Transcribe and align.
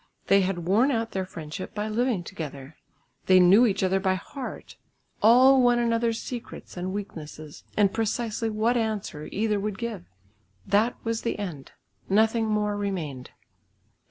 They 0.25 0.41
had 0.41 0.65
worn 0.65 0.89
out 0.89 1.11
their 1.11 1.27
friendship 1.27 1.75
by 1.75 1.87
living 1.87 2.23
together. 2.23 2.75
They 3.27 3.39
knew 3.39 3.67
each 3.67 3.83
other 3.83 3.99
by 3.99 4.15
heart, 4.15 4.75
all 5.21 5.61
one 5.61 5.77
another's 5.77 6.19
secrets 6.19 6.75
and 6.75 6.91
weaknesses, 6.91 7.63
and 7.77 7.93
precisely 7.93 8.49
what 8.49 8.75
answer 8.77 9.29
either 9.31 9.59
would 9.59 9.77
give. 9.77 10.05
That 10.65 10.95
was 11.03 11.21
the 11.21 11.37
end. 11.37 11.73
Nothing 12.09 12.47
more 12.47 12.75
remained. 12.75 13.29